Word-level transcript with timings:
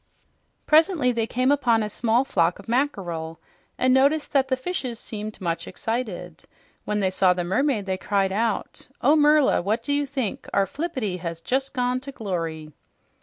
Presently 0.65 1.11
they 1.11 1.27
came 1.27 1.51
upon 1.51 1.83
a 1.83 1.87
small 1.87 2.23
flock 2.25 2.57
of 2.57 2.67
mackerel, 2.67 3.39
and 3.77 3.93
noticed 3.93 4.33
that 4.33 4.47
the 4.47 4.55
fishes 4.55 4.99
seemed 4.99 5.39
much 5.39 5.67
excited. 5.67 6.45
When 6.85 7.01
they 7.01 7.11
saw 7.11 7.33
the 7.33 7.43
mermaid, 7.43 7.85
they 7.85 7.97
cried 7.99 8.31
out, 8.31 8.87
"Oh, 9.03 9.15
Merla! 9.15 9.61
What 9.61 9.83
do 9.83 9.93
you 9.93 10.07
think? 10.07 10.49
Our 10.55 10.65
Flippity 10.65 11.17
has 11.17 11.39
just 11.39 11.75
gone 11.75 11.99
to 11.99 12.11
glory!" 12.11 12.73